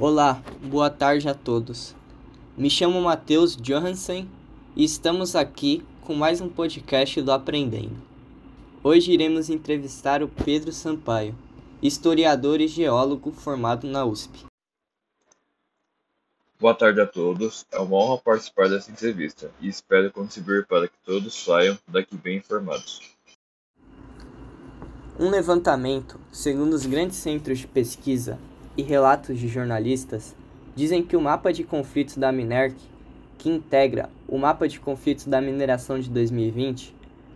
Olá, 0.00 0.40
boa 0.62 0.88
tarde 0.88 1.28
a 1.28 1.34
todos. 1.34 1.92
Me 2.56 2.70
chamo 2.70 3.00
Matheus 3.00 3.56
Johansen 3.56 4.30
e 4.76 4.84
estamos 4.84 5.34
aqui 5.34 5.84
com 6.02 6.14
mais 6.14 6.40
um 6.40 6.48
podcast 6.48 7.20
do 7.20 7.32
Aprendendo. 7.32 8.00
Hoje 8.80 9.10
iremos 9.10 9.50
entrevistar 9.50 10.22
o 10.22 10.28
Pedro 10.28 10.70
Sampaio, 10.70 11.34
historiador 11.82 12.60
e 12.60 12.68
geólogo 12.68 13.32
formado 13.32 13.88
na 13.88 14.04
USP. 14.04 14.46
Boa 16.60 16.74
tarde 16.74 17.00
a 17.00 17.06
todos, 17.06 17.66
é 17.72 17.80
uma 17.80 17.96
honra 17.96 18.18
participar 18.18 18.68
dessa 18.68 18.92
entrevista 18.92 19.50
e 19.60 19.66
espero 19.66 20.12
contribuir 20.12 20.64
para 20.68 20.86
que 20.86 20.96
todos 21.04 21.34
saiam 21.34 21.76
daqui 21.88 22.16
bem 22.16 22.38
informados. 22.38 23.00
Um 25.18 25.28
levantamento, 25.28 26.20
segundo 26.30 26.74
os 26.74 26.86
grandes 26.86 27.16
centros 27.16 27.58
de 27.58 27.66
pesquisa 27.66 28.38
e 28.78 28.82
relatos 28.82 29.36
de 29.40 29.48
jornalistas, 29.48 30.36
dizem 30.76 31.02
que 31.02 31.16
o 31.16 31.20
mapa 31.20 31.52
de 31.52 31.64
conflitos 31.64 32.16
da 32.16 32.30
Minerc, 32.30 32.76
que 33.36 33.50
integra 33.50 34.08
o 34.28 34.38
mapa 34.38 34.68
de 34.68 34.78
conflitos 34.78 35.26
da 35.26 35.40
mineração 35.40 35.98
de 35.98 36.08
2020, 36.08 36.94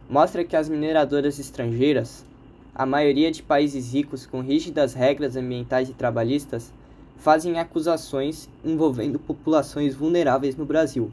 mostra 0.08 0.44
que 0.44 0.54
as 0.54 0.68
mineradoras 0.68 1.40
estrangeiras, 1.40 2.24
a 2.72 2.86
maioria 2.86 3.28
de 3.32 3.42
países 3.42 3.92
ricos 3.92 4.24
com 4.24 4.40
rígidas 4.40 4.94
regras 4.94 5.34
ambientais 5.34 5.88
e 5.88 5.94
trabalhistas, 5.94 6.72
fazem 7.16 7.58
acusações 7.58 8.48
envolvendo 8.64 9.18
populações 9.18 9.96
vulneráveis 9.96 10.54
no 10.54 10.64
Brasil. 10.64 11.12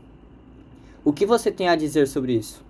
O 1.04 1.12
que 1.12 1.26
você 1.26 1.52
tem 1.52 1.70
a 1.70 1.76
dizer 1.76 2.08
sobre 2.08 2.34
isso? 2.34 2.64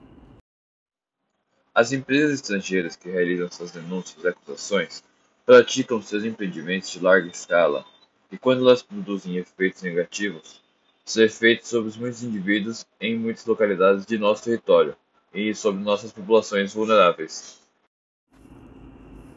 As 1.75 1.91
empresas 1.91 2.35
estrangeiras 2.35 2.95
que 2.95 3.09
realizam 3.09 3.51
suas 3.51 3.71
denúncias 3.71 4.23
e 4.23 4.27
acusações 4.29 5.03
praticam 5.49 5.99
seus 5.99 6.23
empreendimentos 6.23 6.91
de 6.91 6.99
larga 6.99 7.27
escala 7.27 7.83
e, 8.31 8.37
quando 8.37 8.61
elas 8.61 8.83
produzem 8.83 9.37
efeitos 9.37 9.81
negativos, 9.81 10.61
são 11.03 11.23
efeitos 11.23 11.69
sobre 11.69 11.91
muitos 11.97 12.21
indivíduos 12.21 12.85
em 13.01 13.17
muitas 13.17 13.47
localidades 13.47 14.05
de 14.05 14.15
nosso 14.19 14.43
território 14.43 14.95
e 15.33 15.55
sobre 15.55 15.81
nossas 15.81 16.11
populações 16.11 16.71
vulneráveis. 16.71 17.59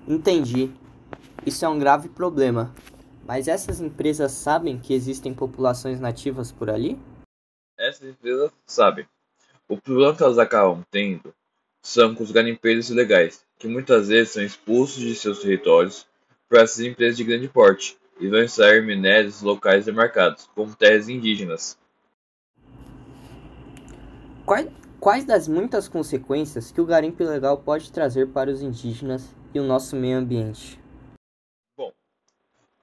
Entendi. 0.06 0.70
Isso 1.46 1.64
é 1.64 1.68
um 1.70 1.78
grave 1.78 2.10
problema. 2.10 2.74
Mas 3.24 3.48
essas 3.48 3.80
empresas 3.80 4.32
sabem 4.32 4.78
que 4.78 4.92
existem 4.92 5.32
populações 5.32 5.98
nativas 5.98 6.52
por 6.52 6.68
ali? 6.68 6.98
Essas 7.78 8.10
empresas 8.10 8.52
sabem. 8.66 9.06
O 9.66 9.78
problema 9.78 10.14
que 10.14 10.22
elas 10.22 10.36
acabam 10.36 10.84
tendo 10.90 11.32
são 11.82 12.14
com 12.14 12.22
os 12.22 12.30
garimpeiros 12.30 12.90
ilegais, 12.90 13.42
que 13.62 13.68
muitas 13.68 14.08
vezes 14.08 14.32
são 14.32 14.42
expulsos 14.42 15.00
de 15.00 15.14
seus 15.14 15.38
territórios 15.38 16.04
por 16.48 16.58
essas 16.58 16.80
empresas 16.80 17.16
de 17.16 17.22
grande 17.22 17.46
porte 17.46 17.96
e 18.18 18.26
vão 18.28 18.40
extrair 18.40 18.84
minérios 18.84 19.40
locais 19.40 19.84
demarcados, 19.84 20.50
como 20.52 20.74
terras 20.74 21.08
indígenas. 21.08 21.78
Quais, 24.44 24.68
quais 24.98 25.24
das 25.24 25.46
muitas 25.46 25.86
consequências 25.86 26.72
que 26.72 26.80
o 26.80 26.84
garimpo 26.84 27.22
ilegal 27.22 27.56
pode 27.56 27.92
trazer 27.92 28.26
para 28.30 28.50
os 28.50 28.62
indígenas 28.62 29.32
e 29.54 29.60
o 29.60 29.64
nosso 29.64 29.94
meio 29.94 30.18
ambiente? 30.18 30.80
Bom, 31.78 31.92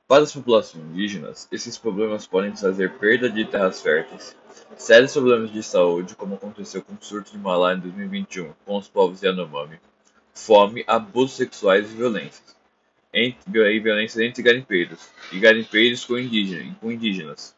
para 0.08 0.24
as 0.24 0.34
populações 0.34 0.86
indígenas, 0.86 1.46
esses 1.52 1.78
problemas 1.78 2.26
podem 2.26 2.54
trazer 2.54 2.98
perda 2.98 3.30
de 3.30 3.44
terras 3.44 3.82
férteis, 3.82 4.34
Sérios 4.78 5.12
problemas 5.12 5.52
de 5.52 5.62
saúde, 5.62 6.16
como 6.16 6.36
aconteceu 6.36 6.82
com 6.82 6.94
o 6.94 6.98
surto 7.02 7.32
de 7.32 7.38
malária 7.38 7.78
em 7.78 7.82
2021 7.82 8.54
com 8.66 8.78
os 8.78 8.88
povos 8.88 9.22
Yanomami, 9.22 9.78
fome, 10.46 10.84
abusos 10.88 11.38
sexuais 11.38 11.92
e 11.92 11.96
violências, 11.96 12.56
entre, 13.14 13.80
violências 13.80 14.24
entre 14.24 14.42
garimpeiros, 14.42 15.10
e 15.32 15.40
garimpeiros 15.40 16.06
com, 16.06 16.18
indígena, 16.18 16.76
com 16.80 16.92
indígenas. 16.92 17.56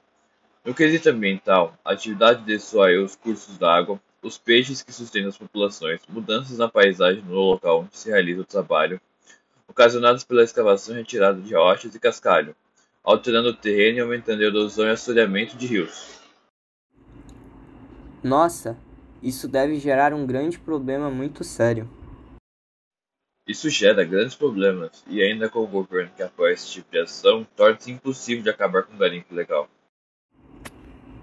No 0.63 0.73
quesito 0.73 1.09
ambiental, 1.09 1.77
a 1.83 1.93
atividade 1.93 2.43
dessoa 2.43 2.91
os 3.01 3.15
cursos 3.15 3.57
d'água, 3.57 3.99
os 4.21 4.37
peixes 4.37 4.83
que 4.83 4.93
sustentam 4.93 5.29
as 5.29 5.37
populações, 5.37 6.01
mudanças 6.07 6.57
na 6.57 6.69
paisagem 6.69 7.23
no 7.23 7.33
local 7.33 7.81
onde 7.81 7.97
se 7.97 8.09
realiza 8.09 8.41
o 8.41 8.45
trabalho, 8.45 9.01
ocasionadas 9.67 10.23
pela 10.23 10.43
escavação 10.43 10.95
e 10.95 10.99
retirada 10.99 11.41
de 11.41 11.55
rochas 11.55 11.95
e 11.95 11.99
cascalho, 11.99 12.55
alterando 13.03 13.49
o 13.49 13.55
terreno 13.55 13.97
e 13.97 14.01
aumentando 14.01 14.41
a 14.41 14.45
erosão 14.45 14.85
e 14.85 14.91
assoreamento 14.91 15.57
de 15.57 15.65
rios. 15.65 16.19
Nossa, 18.23 18.77
isso 19.23 19.47
deve 19.47 19.79
gerar 19.79 20.13
um 20.13 20.27
grande 20.27 20.59
problema 20.59 21.09
muito 21.09 21.43
sério. 21.43 21.89
Isso 23.51 23.69
gera 23.69 24.05
grandes 24.05 24.33
problemas, 24.33 25.03
e 25.05 25.21
ainda 25.21 25.49
com 25.49 25.59
o 25.59 25.67
governo 25.67 26.09
que 26.15 26.23
apoia 26.23 26.53
esse 26.53 26.71
tipo 26.71 26.89
de 26.89 26.99
ação, 26.99 27.45
torna-se 27.53 27.91
impossível 27.91 28.41
de 28.41 28.49
acabar 28.49 28.83
com 28.83 28.93
o 28.93 28.97
garimpo 28.97 29.33
ilegal. 29.33 29.69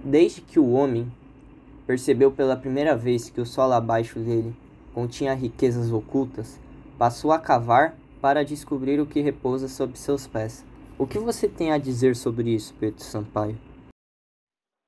Desde 0.05 0.43
que 0.43 0.59
o 0.59 0.72
homem 0.72 1.11
percebeu 1.87 2.31
pela 2.31 2.55
primeira 2.55 2.94
vez 2.94 3.31
que 3.31 3.41
o 3.41 3.47
solo 3.47 3.72
abaixo 3.72 4.19
dele 4.19 4.55
continha 4.93 5.33
riquezas 5.33 5.91
ocultas, 5.91 6.61
passou 6.99 7.33
a 7.33 7.39
cavar 7.39 7.97
para 8.21 8.45
descobrir 8.45 9.00
o 9.00 9.06
que 9.06 9.22
repousa 9.22 9.66
sob 9.66 9.99
seus 9.99 10.27
pés. 10.27 10.62
O 10.99 11.06
que 11.06 11.19
você 11.19 11.49
tem 11.49 11.72
a 11.72 11.78
dizer 11.78 12.15
sobre 12.15 12.50
isso, 12.50 12.75
Pedro 12.78 13.03
Sampaio? 13.03 13.59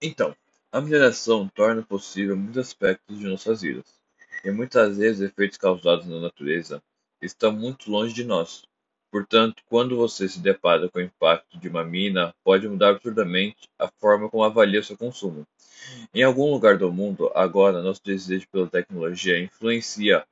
Então, 0.02 0.36
a 0.70 0.78
mineração 0.78 1.48
torna 1.48 1.80
possível 1.82 2.36
muitos 2.36 2.58
aspectos 2.58 3.18
de 3.18 3.26
nossas 3.26 3.62
vidas, 3.62 3.86
e 4.44 4.50
muitas 4.50 4.98
vezes 4.98 5.22
efeitos 5.22 5.56
causados 5.56 6.04
na 6.04 6.20
natureza 6.20 6.82
estão 7.20 7.52
muito 7.52 7.90
longe 7.90 8.12
de 8.12 8.24
nós. 8.24 8.62
Portanto, 9.10 9.62
quando 9.66 9.96
você 9.96 10.28
se 10.28 10.38
depara 10.38 10.88
com 10.88 11.00
o 11.00 11.02
impacto 11.02 11.58
de 11.58 11.68
uma 11.68 11.84
mina, 11.84 12.32
pode 12.44 12.68
mudar 12.68 12.90
absurdamente 12.90 13.68
a 13.78 13.88
forma 14.00 14.28
como 14.28 14.44
avalia 14.44 14.82
seu 14.82 14.96
consumo. 14.96 15.44
Em 16.14 16.22
algum 16.22 16.50
lugar 16.50 16.78
do 16.78 16.92
mundo, 16.92 17.30
agora, 17.34 17.82
nosso 17.82 18.02
desejo 18.04 18.46
pela 18.52 18.68
tecnologia 18.68 19.42
influencia 19.42 20.24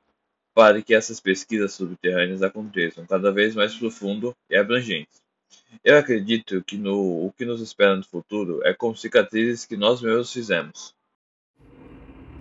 para 0.53 0.81
que 0.81 0.93
essas 0.93 1.19
pesquisas 1.19 1.73
subterrâneas 1.73 2.41
aconteçam 2.41 3.05
cada 3.05 3.31
vez 3.31 3.53
mais 3.53 3.75
profundo 3.75 4.35
e 4.49 4.55
abrangentes. 4.55 5.21
Eu 5.83 5.97
acredito 5.97 6.63
que 6.63 6.77
no, 6.77 7.25
o 7.25 7.33
que 7.37 7.45
nos 7.45 7.61
espera 7.61 7.95
no 7.95 8.03
futuro 8.03 8.61
é 8.63 8.73
como 8.73 8.95
cicatrizes 8.95 9.65
que 9.65 9.77
nós 9.77 10.01
mesmos 10.01 10.31
fizemos. 10.31 10.93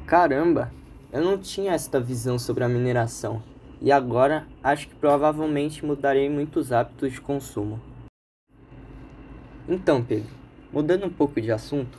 Caramba, 0.06 0.72
eu 1.12 1.22
não 1.22 1.38
tinha 1.38 1.72
esta 1.72 2.00
visão 2.00 2.38
sobre 2.38 2.64
a 2.64 2.69
mineração. 2.69 3.42
E 3.81 3.93
agora 3.93 4.47
acho 4.62 4.89
que 4.89 4.94
provavelmente 4.94 5.84
mudarei 5.84 6.28
muitos 6.28 6.72
hábitos 6.72 7.12
de 7.12 7.21
consumo. 7.21 7.81
Então, 9.69 10.03
Pedro, 10.03 10.31
mudando 10.72 11.06
um 11.06 11.11
pouco 11.11 11.41
de 11.41 11.53
assunto, 11.53 11.99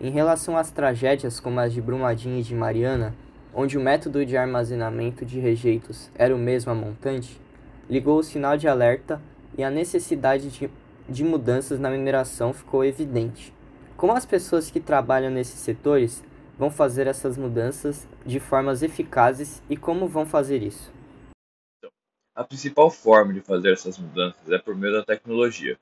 em 0.00 0.10
relação 0.10 0.56
às 0.56 0.70
tragédias 0.70 1.38
como 1.38 1.60
as 1.60 1.72
de 1.72 1.80
Brumadinho 1.80 2.40
e 2.40 2.42
de 2.42 2.54
Mariana, 2.54 3.14
onde 3.54 3.76
o 3.76 3.80
método 3.80 4.24
de 4.24 4.36
armazenamento 4.36 5.24
de 5.24 5.38
rejeitos 5.38 6.10
era 6.14 6.34
o 6.34 6.38
mesmo 6.38 6.72
a 6.72 6.74
montante, 6.74 7.40
ligou 7.88 8.18
o 8.18 8.24
sinal 8.24 8.56
de 8.56 8.66
alerta 8.66 9.20
e 9.58 9.62
a 9.62 9.70
necessidade 9.70 10.48
de, 10.48 10.70
de 11.08 11.24
mudanças 11.24 11.78
na 11.78 11.90
mineração 11.90 12.52
ficou 12.52 12.84
evidente. 12.84 13.52
Como 13.96 14.14
as 14.14 14.24
pessoas 14.24 14.70
que 14.70 14.80
trabalham 14.80 15.30
nesses 15.30 15.60
setores 15.60 16.24
vão 16.58 16.70
fazer 16.70 17.06
essas 17.06 17.36
mudanças 17.36 18.08
de 18.24 18.40
formas 18.40 18.82
eficazes 18.82 19.62
e 19.68 19.76
como 19.76 20.08
vão 20.08 20.24
fazer 20.24 20.62
isso? 20.62 20.99
A 22.40 22.44
principal 22.44 22.90
forma 22.90 23.34
de 23.34 23.42
fazer 23.42 23.70
essas 23.70 23.98
mudanças 23.98 24.50
é 24.50 24.56
por 24.56 24.74
meio 24.74 24.94
da 24.94 25.04
tecnologia. 25.04 25.78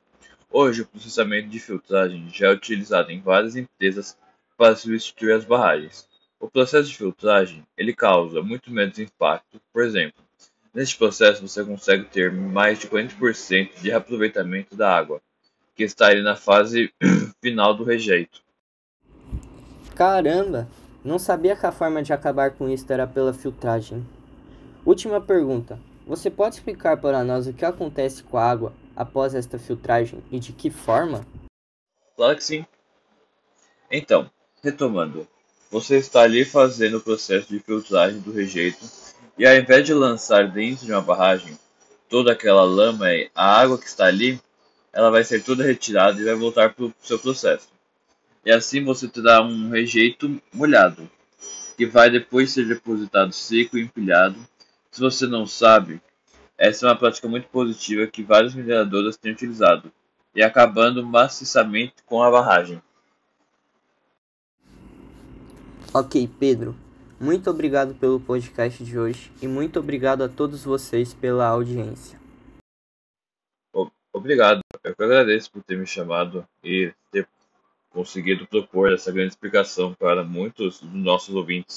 Hoje, 0.51 0.83
o 0.83 0.87
processamento 0.87 1.49
de 1.49 1.61
filtragem 1.61 2.29
já 2.35 2.49
é 2.49 2.53
utilizado 2.53 3.13
em 3.13 3.21
várias 3.21 3.55
empresas 3.55 4.19
para 4.57 4.75
substituir 4.75 5.35
as 5.35 5.45
barragens. 5.45 6.09
O 6.41 6.51
processo 6.51 6.89
de 6.89 6.97
filtragem 6.97 7.65
ele 7.77 7.95
causa 7.95 8.43
muito 8.43 8.73
menos 8.73 8.99
impacto, 8.99 9.61
por 9.73 9.85
exemplo, 9.85 10.21
Neste 10.75 10.99
processo, 10.99 11.47
você 11.47 11.65
consegue 11.65 12.07
ter 12.07 12.33
mais 12.33 12.81
de 12.81 12.89
40% 12.89 13.81
de 13.81 13.91
reaproveitamento 13.91 14.75
da 14.75 14.93
água, 14.93 15.21
que 15.77 15.85
está 15.85 16.09
ali 16.09 16.23
na 16.23 16.35
fase 16.35 16.93
final 17.41 17.73
do 17.73 17.85
rejeito. 17.85 18.43
Caramba! 19.95 20.69
Não 21.05 21.21
sabia 21.21 21.55
que 21.55 21.65
a 21.65 21.73
forma 21.73 22.03
de 22.03 22.13
acabar 22.13 22.51
com 22.51 22.69
isso 22.69 22.93
era 22.93 23.07
pela 23.07 23.33
filtragem. 23.33 24.05
Última 24.85 25.21
pergunta. 25.21 25.79
Você 26.09 26.31
pode 26.31 26.55
explicar 26.55 26.97
para 26.97 27.23
nós 27.23 27.47
o 27.47 27.53
que 27.53 27.67
acontece 27.67 28.23
com 28.23 28.39
a 28.39 28.51
água 28.51 28.73
após 28.97 29.35
esta 29.35 29.59
filtragem 29.59 30.25
e 30.33 30.41
de 30.41 30.55
que 30.55 30.71
forma? 30.71 31.27
Claro 32.17 32.35
que 32.35 32.43
sim. 32.43 32.65
Então, 33.91 34.31
retomando, 34.63 35.29
você 35.71 35.99
está 35.99 36.23
ali 36.23 36.47
fazendo 36.47 36.97
o 36.97 37.03
processo 37.03 37.49
de 37.49 37.61
filtragem 37.61 38.21
do 38.21 38.33
rejeito 38.33 38.87
e 39.37 39.47
ao 39.47 39.55
invés 39.55 39.85
de 39.85 39.93
lançar 39.93 40.51
dentro 40.51 40.87
de 40.87 40.93
uma 40.93 41.03
barragem 41.03 41.59
toda 42.09 42.33
aquela 42.33 42.65
lama 42.65 43.13
e 43.13 43.31
a 43.35 43.61
água 43.61 43.77
que 43.77 43.87
está 43.87 44.07
ali, 44.07 44.41
ela 44.95 45.11
vai 45.11 45.23
ser 45.25 45.45
toda 45.45 45.63
retirada 45.63 46.19
e 46.19 46.25
vai 46.25 46.35
voltar 46.35 46.73
para 46.73 46.87
o 46.87 46.95
seu 47.03 47.19
processo. 47.19 47.69
E 48.47 48.51
assim 48.51 48.83
você 48.83 49.07
terá 49.07 49.43
um 49.43 49.69
rejeito 49.69 50.41
molhado, 50.55 51.07
que 51.77 51.85
vai 51.85 52.09
depois 52.11 52.51
ser 52.51 52.67
depositado 52.67 53.31
seco 53.35 53.77
e 53.77 53.83
empilhado. 53.83 54.39
Se 54.99 55.01
você 55.01 55.29
não 55.29 55.47
sabe, 55.47 56.03
essa 56.59 56.85
é 56.85 56.89
uma 56.89 56.99
prática 56.99 57.29
muito 57.29 57.47
positiva 57.51 58.05
que 58.09 58.21
vários 58.21 58.53
mineradores 58.53 59.17
têm 59.17 59.31
utilizado, 59.31 59.93
e 60.35 60.43
acabando 60.43 61.07
maciçamente 61.07 62.03
com 62.05 62.21
a 62.21 62.29
barragem. 62.29 62.83
Ok, 65.95 66.29
Pedro. 66.41 66.75
Muito 67.21 67.49
obrigado 67.49 67.95
pelo 67.95 68.19
podcast 68.19 68.83
de 68.83 68.99
hoje 68.99 69.31
e 69.41 69.47
muito 69.47 69.79
obrigado 69.79 70.25
a 70.25 70.29
todos 70.29 70.65
vocês 70.65 71.15
pela 71.15 71.47
audiência. 71.47 72.19
Obrigado. 74.13 74.63
Eu 74.83 74.97
que 74.97 75.05
agradeço 75.05 75.53
por 75.53 75.63
ter 75.63 75.79
me 75.79 75.87
chamado 75.87 76.45
e 76.65 76.93
ter 77.13 77.25
conseguido 77.91 78.49
propor 78.49 78.93
essa 78.93 79.13
grande 79.13 79.29
explicação 79.29 79.95
para 79.95 80.25
muitos 80.25 80.81
dos 80.81 80.93
nossos 80.93 81.33
ouvintes. 81.37 81.77